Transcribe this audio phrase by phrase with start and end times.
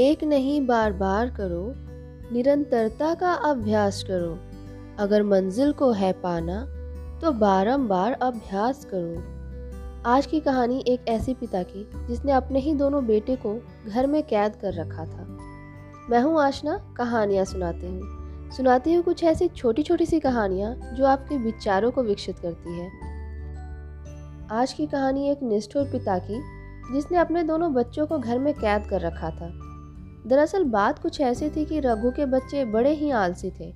[0.00, 1.74] एक नहीं बार बार करो,
[2.32, 4.38] निरंतरता का अभ्यास करो।
[4.98, 6.64] अगर मंजिल को है पाना
[7.20, 13.06] तो बारंबार अभ्यास करो। आज की कहानी एक ऐसी पिता की, जिसने अपने ही दोनों
[13.06, 15.26] बेटे को घर में कैद कर रखा था।
[16.10, 21.04] मैं हूँ आशना, कहानियाँ सुनाती हूँ। सुनाती हूँ कुछ ऐसी छोटी छोटी सी कहानियाँ, जो
[21.04, 22.90] आपके विचारों को विकसित करती है।
[24.52, 26.40] आज की कहानी एक निष्ठुर पिता की,
[26.94, 29.69] जिसने अपने दोनों बच्चों को घर में कैद कर रखा था।
[30.26, 33.72] दरअसल बात कुछ ऐसी थी कि रघु के बच्चे बड़े ही आलसी थे।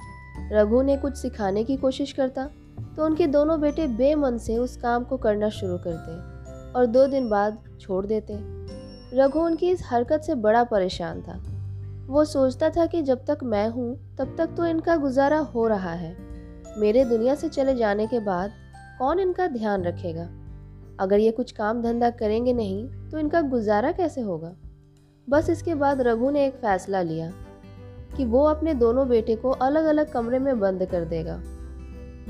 [0.53, 2.49] रघु ने कुछ सिखाने की कोशिश करता
[2.97, 7.29] तो उनके दोनों बेटे बेमन से उस काम को करना शुरू करते और दो दिन
[7.29, 8.39] बाद छोड़ देते।
[9.15, 11.41] रघु उनकी इस हरकत से बड़ा परेशान था।
[12.07, 15.93] वो सोचता था कि जब तक मैं हूँ, तब तक तो इनका गुजारा हो रहा
[15.93, 16.17] है।
[16.79, 18.53] मेरे दुनिया से चले जाने के बाद
[18.99, 20.29] कौन इनका ध्यान रखेगा?
[21.01, 24.55] अगर ये कुछ काम धंधा करेंगे नहीं तो इनका गुजारा कैसे होगा?
[25.29, 27.31] बस इसके बाद रघु ने एक फैसला लिया
[28.17, 31.37] कि वो अपने दोनों बेटे को अलग अलग कमरे में बंद कर देगा।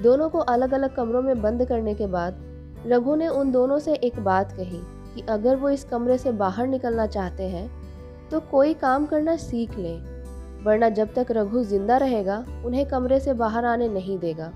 [0.02, 2.40] दोनों को अलग अलग कमरों में बंद करने के बाद
[2.86, 4.80] रघु ने उन दोनों से एक बात कही
[5.14, 7.68] कि अगर वो इस कमरे से बाहर निकलना चाहते हैं
[8.30, 9.98] तो कोई काम करना सीख लें,
[10.64, 14.52] वरना जब तक रघु ज़िंदा रहेगा, उन्हें कमरे से बाहर आने नहीं देगा।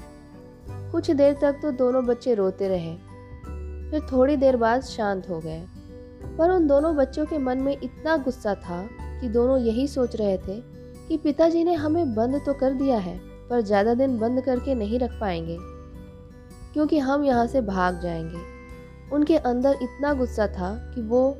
[0.93, 2.95] कुछ देर तक तो दोनों बच्चे रोते रहे।
[3.91, 5.63] फिर थोड़ी देर बाद शांत हो गए।
[6.39, 8.83] पर उन दोनों बच्चों के मन में इतना गुस्सा था
[9.21, 10.61] कि दोनों यही सोच रहे थे
[11.09, 13.17] कि पिताजी ने हमें बंद तो कर दिया है,
[13.51, 15.57] पर ज़्यादा दिन बंद करके नहीं रख पाएँगे,
[16.75, 18.41] क्योंकि हम यहाँ से भाग जाएँगे।
[19.13, 21.31] उनके अंदर इतना गुस्सा था कि वो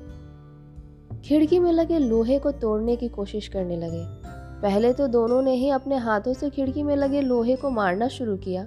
[1.25, 4.05] खिड़की में लगे लोहे को तोड़ने की कोशिश करने लगे।
[4.63, 8.37] पहले तो दोनों ने ही अपने हाथों से खिड़की में लगे लोहे को मारना शुरू
[8.37, 8.67] किया,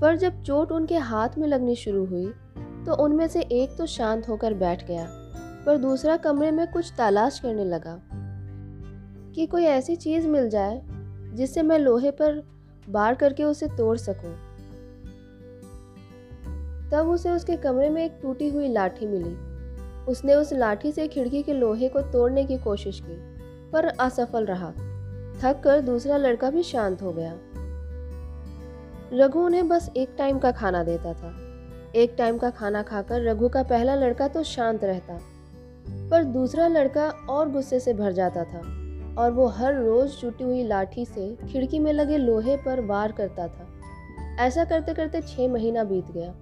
[0.00, 2.26] पर जब चोट उनके हाथ में लगनी शुरू हुई
[2.86, 5.06] तो उनमें से एक तो शांत होकर बैठ गया,
[5.66, 8.00] पर दूसरा कमरे में कुछ तलाश करने लगा
[9.34, 10.80] कि कोई ऐसी चीज़ मिल जाए
[11.34, 12.42] जिससे मैं लोहे पर
[12.88, 14.34] बार करके उसे तोड़ सकूँ।
[16.90, 19.36] तब उसे उसके कमरे में एक टूटी हुई लाठी मिली।
[20.04, 23.16] उसने उस लाठी से खिड़की के लोहे को तोड़ने की कोशिश की,
[23.70, 24.70] पर असफल रहा।
[25.42, 27.34] थक कर दूसरा लड़का भी शांत हो गया।
[29.12, 31.47] रघु उन्हें बस एक टाइम का खाना देता था।
[31.96, 35.18] एक टाइम का खाना खाकर रघु का पहला लड़का तो शांत रहता,
[36.10, 38.58] पर दूसरा लड़का और गुस्से से भर जाता था,
[39.18, 43.48] और वो हर रोज़ टूटी हुई लाठी से खिड़की में लगे लोहे पर वार करता
[43.48, 43.66] था।
[44.40, 46.34] ऐसा करते करते छः महीना बीत गया।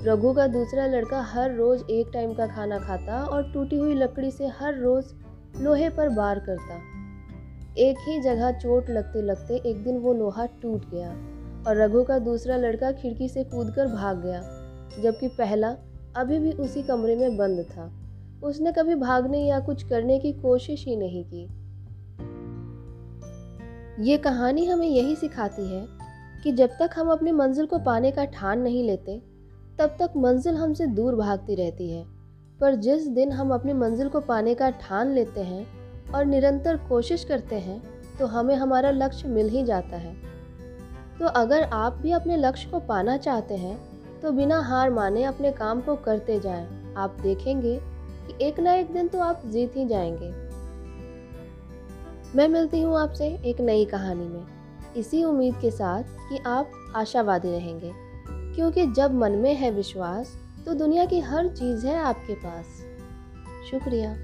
[0.00, 4.30] रघु का दूसरा लड़का हर रोज़ एक टाइम का खाना खाता और टूटी हुई लकड़ी
[4.30, 5.12] से हर रोज़
[5.60, 6.80] लोहे पर वार करता।
[7.78, 11.10] एक ही जगह चोट लगते लगते एक दिन वो लोहा टूट गया,
[11.66, 14.42] और रघु का दूसरा लड़का खिड़की से कूदकर भाग गया।
[15.00, 15.76] जबकि पहला
[16.16, 17.92] अभी भी उसी कमरे में बंद था।
[18.44, 21.42] उसने कभी भागने या कुछ करने की कोशिश ही नहीं की।
[24.10, 25.86] ये कहानी हमें यही सिखाती है
[26.44, 29.22] कि जब तक हम अपनी मंजिल को पाने का ठान नहीं लेते,
[29.78, 32.04] तब तक मंजिल हमसे दूर भागती रहती है।
[32.60, 35.66] पर जिस दिन हम अपनी मंजिल को पाने का ठान लेते हैं
[36.14, 37.82] और निरंतर कोशिश करते हैं
[38.18, 40.14] तो हमें हमारा लक्ष्य मिल ही जाता है।
[41.18, 43.91] तो अगर आप भी अपने लक्ष्य को पाना चाहते हैं
[44.22, 47.78] तो बिना हार माने अपने काम को करते जाएँ। आप देखेंगे
[48.26, 50.30] कि एक ना एक दिन तो आप जीत ही जाएँगे।
[52.36, 54.46] मैं मिलती हूँ आपसे एक नई कहानी में।
[54.96, 57.92] इसी उम्मीद के साथ कि आप आशावादी रहेंगे,
[58.54, 62.66] क्योंकि जब मन में है विश्वास तो दुनिया की हर चीज़ है आपके पास।
[63.70, 64.14] शुक्रिया।